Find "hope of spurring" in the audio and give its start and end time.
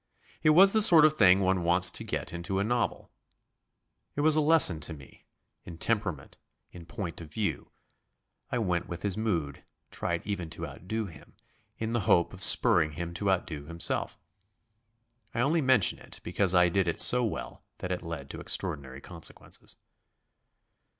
12.09-12.93